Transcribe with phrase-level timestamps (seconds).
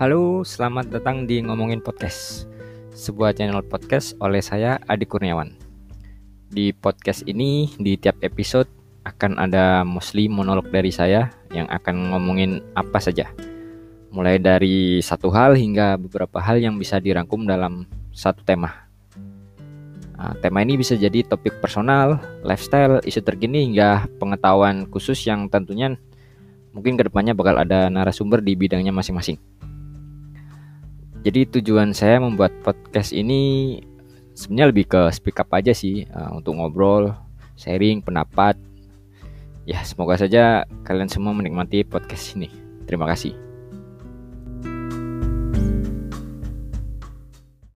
[0.00, 2.48] Halo, selamat datang di Ngomongin Podcast,
[2.96, 5.52] sebuah channel podcast oleh saya Adi Kurniawan.
[6.48, 8.64] Di podcast ini, di tiap episode
[9.04, 13.28] akan ada mostly monolog dari saya yang akan ngomongin apa saja.
[14.16, 17.84] Mulai dari satu hal hingga beberapa hal yang bisa dirangkum dalam
[18.16, 18.88] satu tema.
[20.16, 26.00] Nah, tema ini bisa jadi topik personal, lifestyle, isu terkini hingga pengetahuan khusus yang tentunya
[26.72, 29.36] mungkin ke depannya bakal ada narasumber di bidangnya masing-masing.
[31.22, 33.78] Jadi tujuan saya membuat podcast ini
[34.34, 37.14] sebenarnya lebih ke speak up aja sih uh, untuk ngobrol,
[37.54, 38.58] sharing pendapat.
[39.62, 42.50] Ya semoga saja kalian semua menikmati podcast ini.
[42.90, 43.51] Terima kasih.